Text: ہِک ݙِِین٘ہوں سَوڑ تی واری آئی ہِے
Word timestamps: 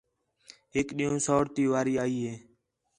ہِک 0.75 0.87
ݙِِین٘ہوں 0.97 1.21
سَوڑ 1.25 1.43
تی 1.55 1.63
واری 1.71 1.93
آئی 2.03 2.17
ہِے 2.25 2.33